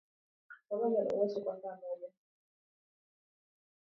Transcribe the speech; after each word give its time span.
Koroga 0.67 1.01
na 1.03 1.11
uache 1.15 1.39
kwa 1.41 1.57
saa 1.61 1.75
moja 1.81 2.11